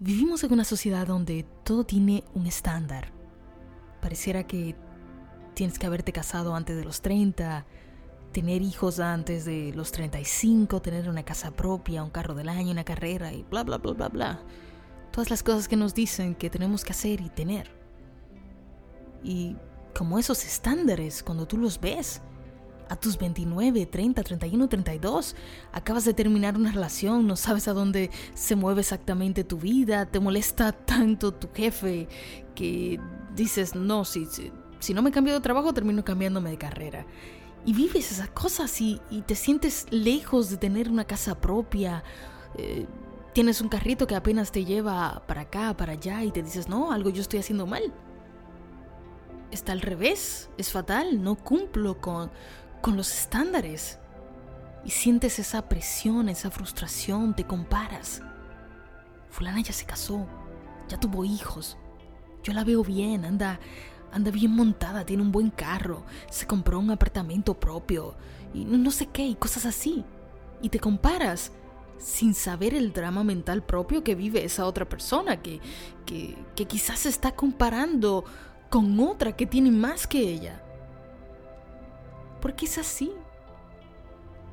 [0.00, 3.12] Vivimos en una sociedad donde todo tiene un estándar.
[4.02, 4.74] Pareciera que
[5.54, 7.64] tienes que haberte casado antes de los 30,
[8.32, 12.84] tener hijos antes de los 35, tener una casa propia, un carro del año, una
[12.84, 14.42] carrera y bla, bla, bla, bla, bla.
[15.12, 17.70] Todas las cosas que nos dicen que tenemos que hacer y tener.
[19.22, 19.56] Y
[19.96, 22.20] como esos estándares, cuando tú los ves,
[22.88, 25.36] a tus 29, 30, 31, 32,
[25.72, 30.20] acabas de terminar una relación, no sabes a dónde se mueve exactamente tu vida, te
[30.20, 32.08] molesta tanto tu jefe
[32.54, 33.00] que
[33.34, 34.26] dices, no, si,
[34.78, 37.06] si, no me cambio de trabajo, termino cambiándome de carrera.
[37.66, 42.04] Y vives esas cosas y, te sientes lejos de tener una casa propia.
[42.58, 42.86] Eh,
[43.32, 46.92] tienes un carrito que apenas te lleva para acá, para allá y te dices, no,
[46.92, 47.92] algo yo estoy haciendo mal.
[49.50, 52.30] Está al revés, es fatal, no cumplo con,
[52.84, 53.98] con los estándares.
[54.84, 58.20] Y sientes esa presión, esa frustración, te comparas.
[59.30, 60.26] Fulana ya se casó,
[60.86, 61.78] ya tuvo hijos.
[62.42, 63.58] Yo la veo bien, anda,
[64.12, 68.16] anda bien montada, tiene un buen carro, se compró un apartamento propio
[68.52, 70.04] y no sé qué, y cosas así.
[70.60, 71.52] Y te comparas
[71.96, 75.58] sin saber el drama mental propio que vive esa otra persona, que,
[76.04, 78.26] que, que quizás se está comparando
[78.68, 80.63] con otra que tiene más que ella
[82.44, 83.10] porque es así.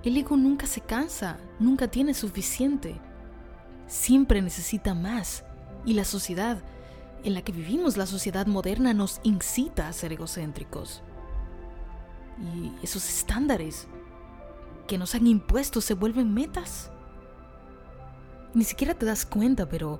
[0.01, 2.95] El ego nunca se cansa, nunca tiene suficiente.
[3.85, 5.43] Siempre necesita más.
[5.83, 6.63] Y la sociedad
[7.25, 11.03] en la que vivimos, la sociedad moderna, nos incita a ser egocéntricos.
[12.55, 13.89] Y esos estándares
[14.87, 16.91] que nos han impuesto se vuelven metas.
[18.53, 19.99] Ni siquiera te das cuenta, pero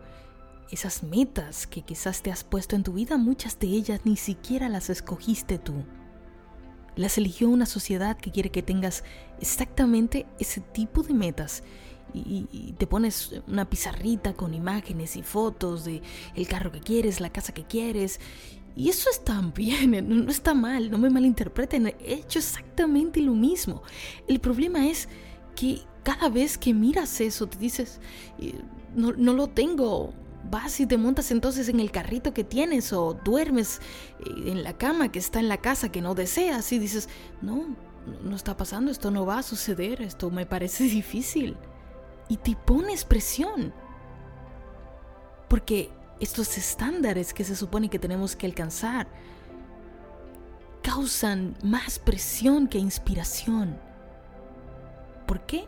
[0.72, 4.70] esas metas que quizás te has puesto en tu vida, muchas de ellas ni siquiera
[4.70, 5.84] las escogiste tú.
[6.96, 9.04] Las eligió una sociedad que quiere que tengas
[9.40, 11.64] exactamente ese tipo de metas.
[12.14, 16.02] Y, te pones una pizarrita con imágenes y fotos de
[16.36, 18.20] el carro que quieres, la casa que quieres.
[18.76, 23.84] Y eso está bien, no, está mal, no me malinterpreten, he hecho exactamente lo mismo.
[24.28, 25.08] El problema es
[25.56, 28.00] que cada vez que miras eso te dices,
[28.40, 28.56] eh,
[28.96, 30.14] no, no lo tengo,
[30.52, 33.80] vas y te montas entonces en el carrito que tienes o duermes
[34.20, 37.10] eh, en la cama que está en la casa que no deseas y dices,
[37.42, 37.76] no,
[38.24, 41.58] no está pasando, esto no va a suceder, esto me parece difícil.
[42.28, 43.74] Y te pones presión.
[45.48, 49.08] Porque estos estándares que se supone que tenemos que alcanzar
[50.82, 53.78] causan más presión que inspiración.
[55.26, 55.68] ¿Por qué?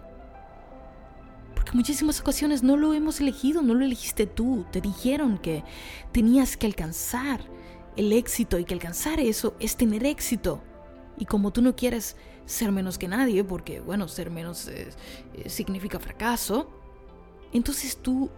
[1.73, 4.65] Muchísimas ocasiones no lo hemos elegido, no lo elegiste tú.
[4.71, 5.63] Te dijeron que
[6.11, 7.41] tenías que alcanzar
[7.95, 10.61] el éxito y que alcanzar eso es tener éxito.
[11.17, 14.91] Y como tú no quieres ser menos que nadie, porque bueno, ser menos eh,
[15.47, 16.69] significa fracaso,
[17.51, 18.29] entonces tú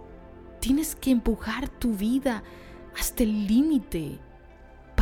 [0.59, 2.43] tienes que empujar tu vida
[2.97, 4.19] hasta el límite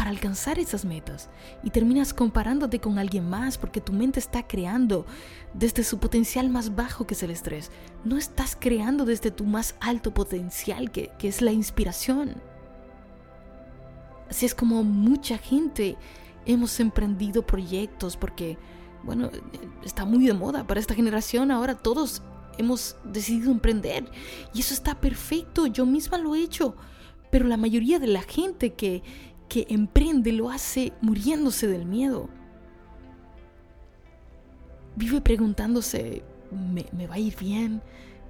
[0.03, 1.29] para alcanzar esas metas
[1.63, 5.05] y terminas comparándote con alguien más porque tu mente está creando
[5.53, 7.71] desde su potencial más bajo que es el estrés.
[8.03, 12.33] No estás creando desde tu más alto potencial que, que es la inspiración.
[14.29, 15.95] Así es como mucha gente
[16.45, 18.57] hemos emprendido proyectos porque,
[19.03, 19.29] bueno,
[19.85, 21.49] está muy de moda para esta generación.
[21.49, 22.23] Ahora todos
[22.57, 24.11] hemos decidido emprender
[24.53, 25.65] y eso está perfecto.
[25.65, 26.75] Yo misma lo he hecho.
[27.31, 29.01] Pero la mayoría de la gente que,
[29.53, 32.27] que emprende lo hace muriéndose del miedo.
[34.95, 37.83] Vive preguntándose, ¿me, va a ir bien?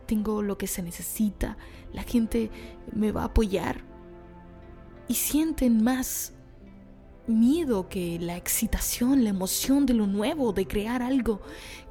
[0.05, 1.55] ¿Tengo lo que se necesita?
[1.93, 2.51] ¿La gente
[2.91, 3.85] me va a apoyar?
[5.07, 6.33] Y sienten más
[7.25, 11.39] miedo que la excitación, la emoción de lo nuevo, de crear algo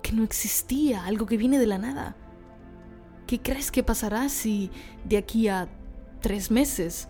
[0.02, 2.18] que no existía, algo que viene de la nada.
[3.26, 4.70] ¿Qué crees que pasará si
[5.06, 5.70] de aquí a
[6.20, 7.08] tres meses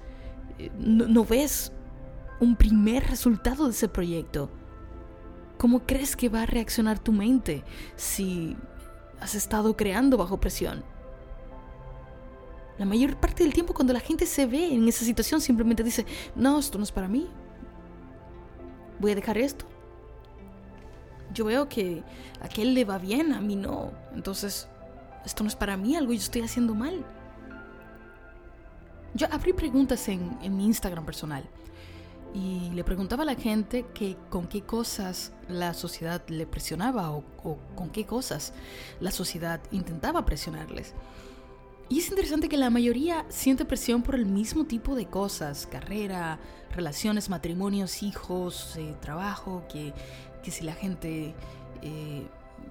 [0.61, 1.73] eh, no ves
[2.43, 4.51] un primer resultado de ese proyecto.
[5.59, 7.63] ¿Cómo crees que va a reaccionar tu mente
[7.95, 8.57] si
[9.21, 10.83] has estado creando bajo presión?
[12.79, 16.05] La mayor parte del tiempo cuando la gente se ve en esa situación simplemente dice,
[16.35, 17.29] no, esto no es para mí.
[18.99, 19.65] Voy a dejar esto.
[21.33, 22.03] Yo veo que
[22.41, 23.93] a aquel le va bien, a mí no.
[24.17, 24.67] Entonces,
[25.25, 27.07] esto no es para mí, algo yo estoy haciendo mal.
[29.15, 31.49] Yo abrí preguntas en, en mi Instagram personal
[32.35, 37.25] y le preguntaba a la gente que con qué cosas la sociedad le presionaba o,
[37.75, 38.55] con qué cosas
[39.01, 40.95] la sociedad intentaba presionarles.
[41.89, 46.39] Y es interesante que la mayoría siente presión por el mismo tipo de cosas, carrera,
[46.75, 49.93] relaciones, matrimonios, hijos, eh, trabajo, que,
[50.43, 51.35] que, si la gente
[51.83, 52.27] eh,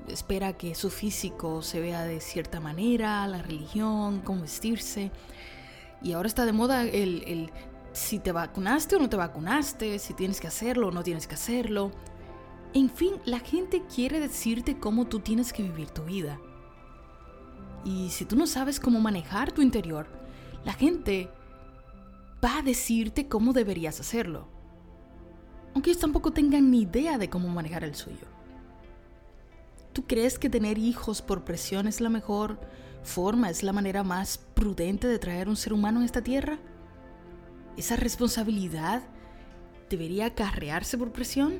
[0.07, 5.11] espera que su físico se vea de cierta manera, la religión, cómo vestirse.
[6.01, 7.51] Y ahora está de moda el, el
[7.93, 11.35] si te vacunaste o no te vacunaste, si tienes que hacerlo o no tienes que
[11.35, 11.91] hacerlo.
[12.73, 16.39] En fin, la gente quiere decirte cómo tú tienes que vivir tu vida.
[17.83, 20.07] Y si tú no sabes cómo manejar tu interior,
[20.63, 21.29] la gente
[22.43, 24.47] va a decirte cómo deberías hacerlo.
[25.73, 28.27] Aunque ellos tampoco tengan ni idea de cómo manejar el suyo.
[29.93, 32.59] ¿Tú crees que tener hijos por presión es la mejor
[33.03, 36.59] forma, es la manera más prudente de traer un ser humano a esta tierra?
[37.77, 39.01] ¿Esa responsabilidad
[39.89, 41.59] debería acarrearse por presión?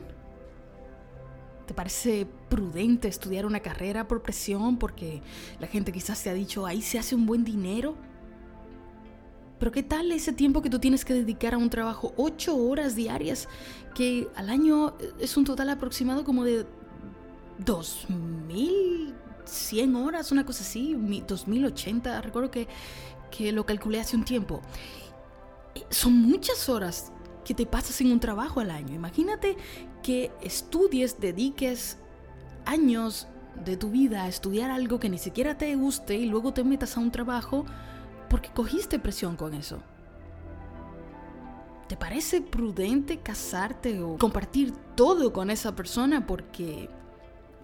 [1.66, 5.22] ¿Te parece prudente estudiar una carrera por presión porque
[5.60, 7.96] la gente quizás te ha dicho ahí se hace un buen dinero?
[9.62, 12.16] Pero ¿qué tal ese tiempo que tú tienes que dedicar a un trabajo?
[12.18, 13.48] Ocho horas diarias,
[13.94, 16.66] que al año es un total aproximado como de
[17.64, 22.68] 2.100 horas, una cosa así, 2.080, recuerdo que,
[23.30, 24.64] que lo calculé hace un tiempo.
[25.90, 27.12] Son muchas horas
[27.44, 28.96] que te pasas en un trabajo al año.
[28.96, 29.58] Imagínate
[30.04, 31.98] que estudies, dediques
[32.66, 33.28] años
[33.66, 36.98] de tu vida a estudiar algo que ni siquiera te guste y luego te metas
[36.98, 37.66] a un trabajo
[38.30, 39.82] porque cogiste presión con eso.
[41.88, 46.90] ¿Te parece prudente casarte o compartir todo con esa persona porque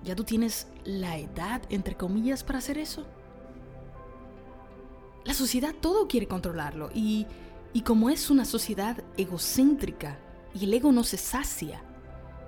[0.03, 3.06] ya tú tienes la edad, entre comillas, para hacer eso?
[5.24, 7.25] La sociedad todo quiere controlarlo y
[7.73, 10.19] y como es una sociedad egocéntrica
[10.53, 11.83] y el ego no se sacia,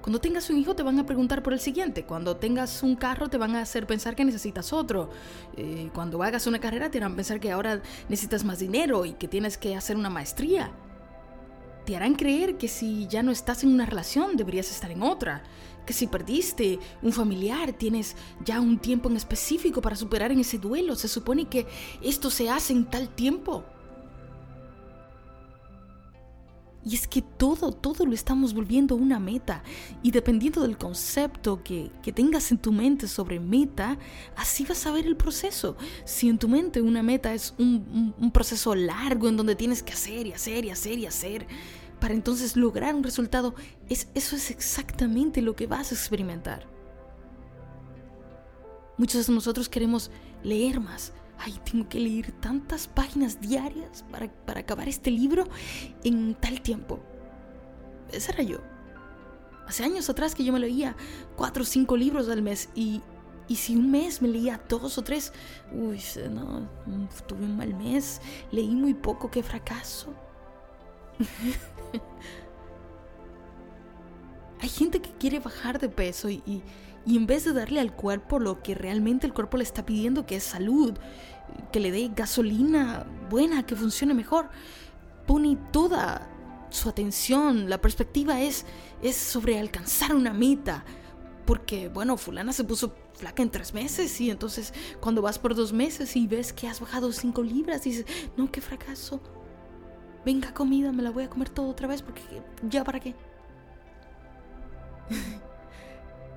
[0.01, 3.29] cuando tengas un hijo te van a preguntar por el siguiente, cuando tengas un carro
[3.29, 5.09] te van a hacer pensar que necesitas otro,
[5.57, 9.27] eh, cuando hagas una carrera te harán pensar que ahora necesitas más dinero y que
[9.27, 10.71] tienes que hacer una maestría.
[11.85, 15.43] Te harán creer que si ya no estás en una relación deberías estar en otra,
[15.85, 20.59] que si perdiste un familiar tienes ya un tiempo en específico para superar en ese
[20.59, 21.67] duelo, se supone que
[22.01, 23.65] esto se hace en tal tiempo.
[26.89, 29.61] Y es que todo, todo lo estamos volviendo una meta.
[30.01, 33.99] Y dependiendo del concepto que, tengas en tu mente sobre meta,
[34.35, 35.77] así vas a ver el proceso.
[36.03, 39.93] Si en tu mente una meta es un, un proceso largo en donde tienes que
[39.93, 41.45] hacer y hacer y hacer y hacer,
[41.99, 43.53] para entonces lograr un resultado,
[43.87, 46.65] es, eso es exactamente lo que vas a experimentar.
[48.97, 50.09] Muchos de nosotros queremos
[50.43, 55.45] leer más, ay, tengo que leer tantas páginas diarias para, acabar este libro
[56.03, 56.99] en tal tiempo.
[58.11, 58.59] Ese era yo.
[59.67, 60.95] Hace años atrás que yo me leía
[61.35, 63.01] cuatro o cinco libros al mes y,
[63.47, 65.31] y si un mes me leía dos o tres,
[65.71, 66.67] uy, no,
[67.27, 68.19] tuve un mal mes,
[68.51, 70.13] leí muy poco, qué fracaso.
[74.61, 76.63] Hay gente que quiere bajar de peso y
[77.15, 80.35] en vez de darle al cuerpo lo que realmente el cuerpo le está pidiendo, que
[80.35, 80.93] es salud,
[81.71, 84.49] que le dé gasolina buena, que funcione mejor,
[85.25, 86.27] pone toda
[86.69, 88.65] su atención, la perspectiva es,
[89.01, 90.83] es sobre alcanzar una meta.
[91.45, 95.73] Porque, bueno, fulana se puso flaca en tres meses y entonces cuando vas por dos
[95.73, 98.05] meses y ves que has bajado cinco libras, dices,
[98.37, 99.19] no, qué fracaso.
[100.25, 102.21] Venga comida, me la voy a comer todo otra vez porque
[102.69, 103.15] ya para qué.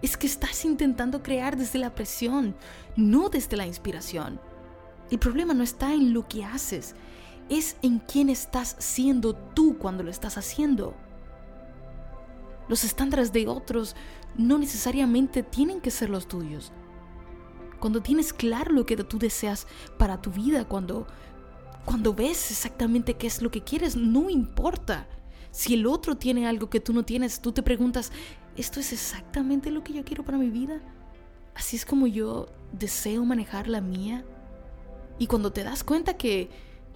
[0.03, 2.55] Es que estás intentando crear desde la presión,
[2.97, 4.41] no desde la inspiración.
[5.11, 6.95] El problema no está en lo que haces,
[7.49, 10.95] es en quién estás siendo tú cuando lo estás haciendo.
[12.69, 13.95] Los estándares de otros
[14.37, 16.73] no necesariamente tienen que ser los tuyos.
[17.79, 19.67] Cuando tienes claro lo que tú deseas
[19.99, 21.07] para tu vida, cuando,
[21.85, 25.07] cuando ves exactamente qué es lo que quieres, no importa.
[25.51, 28.13] Si el otro tiene algo que tú no tienes, tú te preguntas,
[28.57, 30.81] ¿esto es exactamente lo que yo quiero para mi vida?
[31.55, 34.25] ¿Así es como yo deseo manejar la mía?
[35.19, 36.51] Y cuando te das cuenta que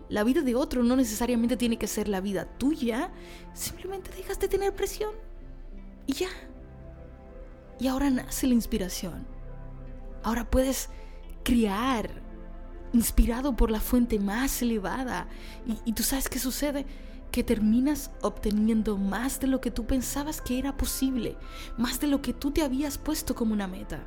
[0.09, 3.11] la vida de otro no necesariamente tiene que ser la vida tuya,
[3.55, 5.15] simplemente dejas de tener presión.
[6.07, 6.29] Y ya.
[7.79, 9.27] Y ahora nace la inspiración.
[10.23, 10.89] Ahora puedes
[11.43, 12.11] crear
[12.93, 15.29] inspirado por la fuente más elevada.
[15.67, 16.87] Y, y tú sabes qué sucede
[17.31, 21.37] que terminas obteniendo más de lo que tú pensabas que era posible,
[21.77, 24.01] más de lo que tú te habías puesto como una meta.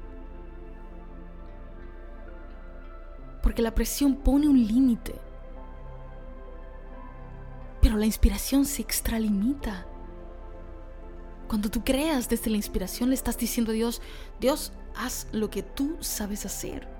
[3.43, 5.15] Porque la presión pone un límite,
[7.81, 9.85] pero la inspiración se extralimita.
[11.47, 14.01] Cuando tú creas desde la inspiración le estás diciendo a Dios,
[14.39, 16.98] Dios, haz lo que tú sabes hacer.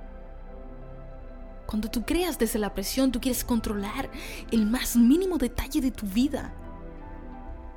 [1.69, 4.09] Cuando tú creas desde la presión, tú quieres controlar
[4.49, 6.51] el más mínimo detalle de tu vida.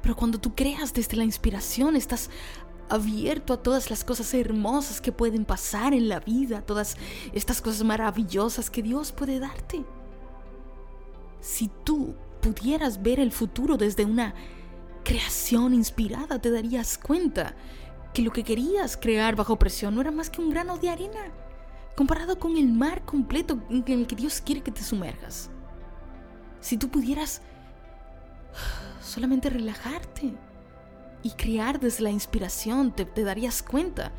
[0.00, 2.30] Pero cuando tú creas desde la inspiración, estás
[2.88, 6.96] abierto a todas las cosas hermosas que pueden pasar en la vida, todas
[7.34, 9.84] estas cosas maravillosas que Dios puede darte.
[11.42, 14.34] Si tú pudieras ver el futuro desde una
[15.04, 17.54] creación inspirada, te darías cuenta
[18.14, 21.30] que lo que querías crear bajo presión no era más que un grano de arena
[21.96, 25.50] comparado con el mar completo en el que Dios quiere que te sumerjas.
[26.61, 27.42] Si tú pudieras
[29.02, 30.32] solamente relajarte
[31.22, 34.12] y crear desde la inspiración, te, darías cuenta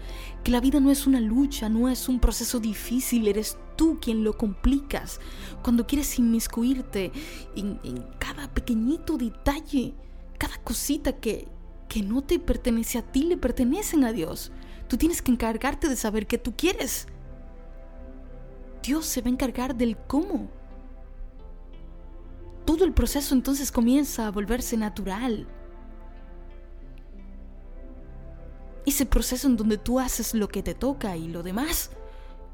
[0.43, 4.23] que la vida no es una lucha, no es un proceso difícil, eres tú quien
[4.23, 5.19] lo complicas
[5.63, 7.11] cuando quieres inmiscuirte
[7.55, 9.95] en, en cada pequeñito detalle,
[10.37, 11.47] cada cosita que,
[11.89, 14.51] que no te pertenece a ti, le pertenecen a Dios.
[14.87, 17.07] Tú tienes que encargarte de saber qué tú quieres.
[18.83, 20.49] Dios se va a encargar del cómo.
[22.65, 25.47] Todo el proceso entonces comienza a volverse natural.
[28.85, 31.91] Ese proceso en donde tú haces lo que te toca y lo demás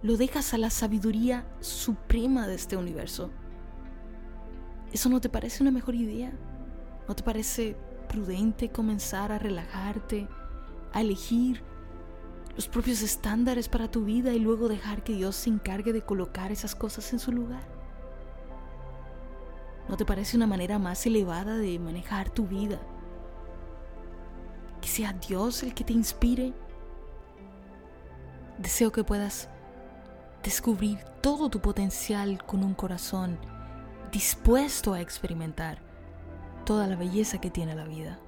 [0.03, 3.31] lo dejas a la sabiduría suprema de este universo.
[4.93, 6.31] ¿Eso no te parece una mejor idea?
[7.07, 7.75] ¿No te parece
[8.07, 10.27] prudente comenzar a relajarte,
[10.93, 11.63] a elegir
[12.60, 16.51] los propios estándares para tu vida y luego dejar que Dios se encargue de colocar
[16.51, 17.66] esas cosas en su lugar?
[19.88, 22.78] ¿No te parece una manera más elevada de manejar tu vida?
[24.82, 26.54] que sea Dios el que te inspire.
[28.58, 29.48] Deseo que puedas
[30.44, 33.39] descubrir todo tu potencial con un corazón
[34.12, 35.80] dispuesto a experimentar
[36.66, 38.20] toda la belleza que tiene la vida.